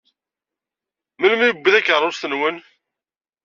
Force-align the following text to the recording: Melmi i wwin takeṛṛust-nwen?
Melmi 1.19 1.47
i 1.49 1.51
wwin 1.55 1.73
takeṛṛust-nwen? 1.77 2.57